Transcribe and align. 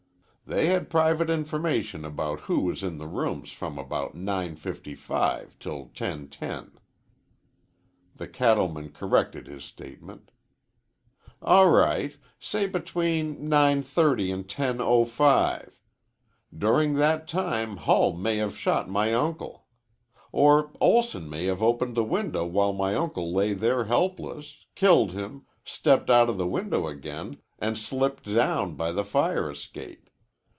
They 0.47 0.65
had 0.67 0.89
private 0.89 1.29
information 1.29 2.03
about 2.03 2.41
who 2.41 2.59
was 2.59 2.83
in 2.83 2.97
the 2.97 3.07
rooms 3.07 3.53
from 3.53 3.79
about 3.79 4.15
9.55 4.17 5.57
till 5.61 5.85
10.10. 5.95 6.71
The 8.17 8.27
cattleman 8.27 8.89
corrected 8.91 9.47
his 9.47 9.63
statement. 9.63 10.29
"All 11.41 11.69
right, 11.69 12.17
say 12.37 12.67
between 12.67 13.49
9.30 13.49 14.33
and 14.33 14.45
10.05. 14.45 15.71
During 16.57 16.95
that 16.95 17.29
time 17.29 17.77
Hull 17.77 18.11
may 18.11 18.35
have 18.35 18.57
shot 18.57 18.89
my 18.89 19.13
uncle. 19.13 19.67
Or 20.33 20.73
Olson 20.81 21.29
may 21.29 21.45
have 21.45 21.63
opened 21.63 21.95
the 21.95 22.03
window 22.03 22.45
while 22.45 22.73
my 22.73 22.93
uncle 22.93 23.31
lay 23.31 23.53
there 23.53 23.85
helpless, 23.85 24.65
killed 24.75 25.11
him, 25.11 25.45
stepped 25.63 26.09
outa 26.09 26.33
the 26.33 26.45
window 26.45 26.87
again, 26.87 27.37
an' 27.57 27.77
slipped 27.77 28.25
down 28.25 28.75
by 28.75 28.91
the 28.91 29.05
fire 29.05 29.49
escape. 29.49 30.09